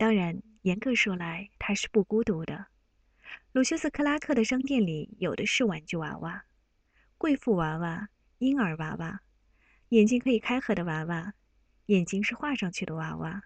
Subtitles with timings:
[0.00, 2.68] 当然，严格说来，他是不孤独的。
[3.52, 6.46] 鲁修斯·克拉克的商店里有的是玩具娃娃，
[7.18, 8.08] 贵妇娃娃、
[8.38, 9.20] 婴儿娃娃，
[9.90, 11.34] 眼睛可以开合的娃娃，
[11.84, 13.42] 眼睛是画上去的娃娃，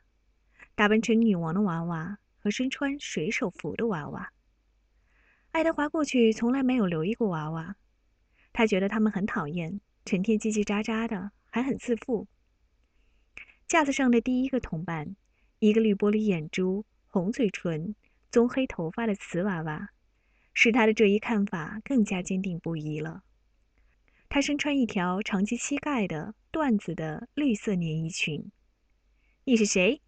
[0.77, 4.30] 打扮成女王的娃娃和身穿水手服的娃娃。
[5.50, 7.75] 爱德华过去从来没有留意过娃娃，
[8.52, 12.29] 他觉得他们很讨厌，成天叽叽喳喳的，还很自负。
[13.66, 15.16] 架子上的第一个同伴。
[15.64, 17.95] 一个绿玻璃眼珠、红嘴唇、
[18.31, 19.89] 棕黑头发的瓷娃娃，
[20.53, 23.23] 使他的这一看法更加坚定不移了。
[24.29, 28.53] 他身穿一条长及膝盖的缎子的绿色连衣裙。
[29.45, 30.03] 你是谁？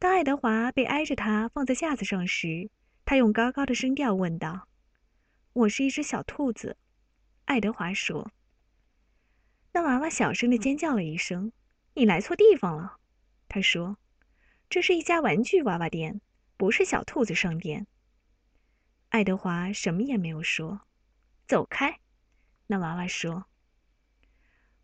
[0.00, 2.68] 当爱德华被挨着他放在架子上时，
[3.04, 4.66] 他用高高的声调问道
[5.54, 6.76] ：“我是一只小兔子。”
[7.46, 8.32] 爱德华说。
[9.74, 11.52] 那娃娃小声的尖叫了一声
[11.94, 12.96] ：“你来错地方了。”
[13.46, 13.96] 他说。
[14.68, 16.20] 这是一家玩具娃娃店，
[16.56, 17.86] 不是小兔子商店。
[19.08, 20.80] 爱德华什么也没有说。
[21.46, 22.00] 走开，
[22.66, 23.46] 那娃娃说。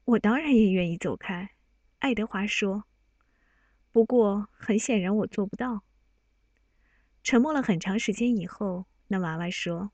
[0.05, 1.51] 我当然也愿意走开，
[1.99, 2.85] 爱德华说。
[3.91, 5.83] 不过很显然我做不到。
[7.25, 9.91] 沉默了很长时间以后，那娃娃说：“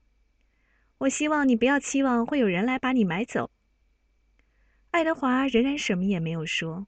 [0.99, 3.51] 我希望你不要期望会有人来把你买走。”
[4.91, 6.87] 爱德华仍然什么也没有说。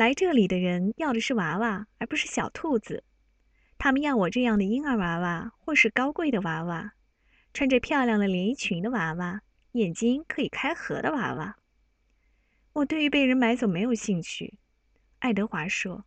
[0.00, 3.04] 来这里的人要的是娃娃，而不是小兔子。
[3.76, 6.94] 他们要我这样的婴儿娃娃，或是高贵的娃娃，
[7.52, 9.42] 穿着漂亮的连衣裙的娃娃，
[9.72, 11.58] 眼睛可以开合的娃娃。
[12.72, 14.56] 我对于被人买走没有兴趣，
[15.18, 16.06] 爱德华说。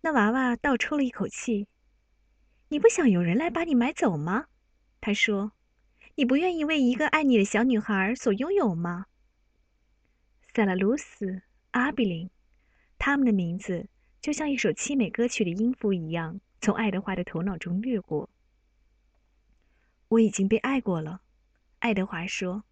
[0.00, 1.68] 那娃娃倒抽了一口气。
[2.70, 4.46] 你不想有人来把你买走吗？
[5.00, 5.52] 他说。
[6.16, 9.06] 你不愿意为一个爱你的小女孩所拥有吗？
[10.52, 12.28] 塞拉鲁斯，阿比林。
[13.00, 13.88] 他们的名字
[14.20, 18.28] 就像一首凄美歌曲的音符一样，从爱德华的头脑中掠过。
[20.08, 21.22] 我已经被爱过了，
[21.78, 22.62] 爱德华说。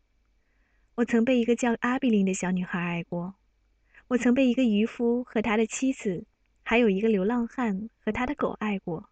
[0.97, 3.37] 我曾被一个叫阿比琳的小女孩爱过。
[4.09, 6.27] 我曾被一个渔夫和他的妻子，
[6.63, 9.09] 还有一个流浪汉和他的狗爱过。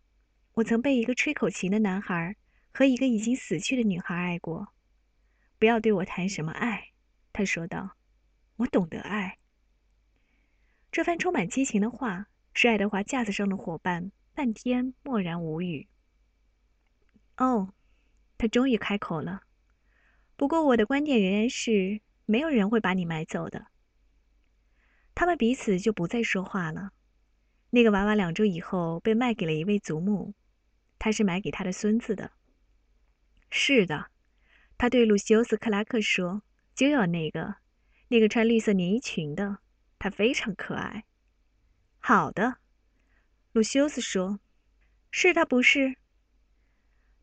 [0.53, 2.37] 我曾被一个吹口琴的男孩
[2.73, 4.69] 和一个已经死去的女孩爱过。
[5.59, 6.89] 不要对我谈什么爱，
[7.33, 7.97] 他说道。
[8.57, 9.39] 我懂得爱。
[10.97, 15.87] 这番充满激情的话，使爱德华架子上的伙伴半天默然无语。
[17.37, 17.75] 哦，
[18.39, 19.43] 他终于开口了。
[20.39, 23.67] 不过我的观点仍然是，没有人会把你买走的。
[25.15, 26.93] 他们彼此就不再说话了。
[27.69, 30.33] 那个娃娃两周以后被卖给了一位祖母，
[30.99, 32.31] 他是买给他的孙子的。
[33.51, 34.07] 是的，
[34.79, 36.43] 他对路西欧斯·克拉克说
[36.75, 37.57] ：“就要那个，
[38.09, 39.59] 那个穿绿色连衣裙的。”
[40.07, 41.05] 他非常可爱。
[41.99, 42.59] 好的，
[43.51, 44.39] 鲁修斯说
[45.11, 45.97] ：“是他不是？”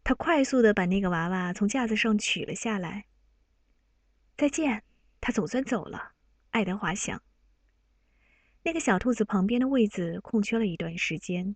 [0.04, 3.06] 他快速的把那个娃娃从架子上取了下来。
[4.36, 4.84] 再见，
[5.22, 6.12] 他总算走了。
[6.50, 7.24] 爱德华想。
[8.64, 11.56] 那个小兔子旁边的位子空缺了一段时间。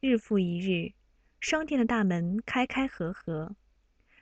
[0.00, 0.92] 日复一日，
[1.40, 3.56] 商店的大门开开合合，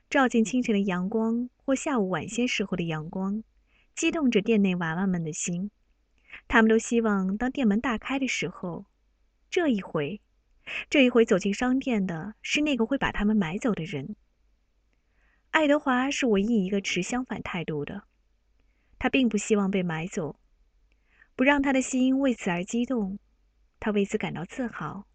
[0.08, 3.42] 照进清晨的阳光或下午晚些时候的阳光，
[3.96, 5.72] 激动着店内娃娃们的心。
[6.48, 8.86] 他们都希望，当店门大开的时候，
[9.50, 10.20] 这一回，
[10.88, 14.16] 这一回走进商店的是那个会把他们买走的人。
[15.50, 18.04] 爱德华是唯一一个持相反态度的，
[18.98, 20.38] 他并不希望被买走，
[21.34, 23.18] 不让他的心为此而激动，
[23.80, 25.06] 他为此感到自豪，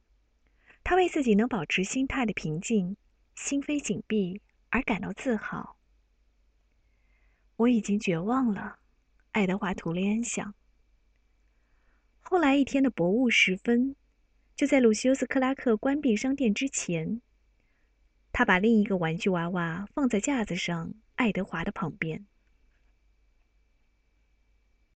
[0.83, 2.97] 他为自己能保持心态的平静、
[3.35, 5.77] 心扉紧闭而感到自豪。
[7.55, 8.79] 我已经绝望了，
[9.31, 10.53] 爱德华·图雷恩想。
[12.27, 13.95] 后来一天的薄雾时分，
[14.55, 17.21] 就在鲁西欧斯·克拉克关闭商店之前，
[18.31, 22.25] 他把另一个玩具娃娃放在架子上，爱德华的旁边。